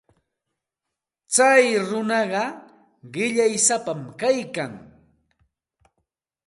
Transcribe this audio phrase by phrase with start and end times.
[1.33, 2.45] Tsay runaqa
[3.13, 4.73] qillaysapam kaykan.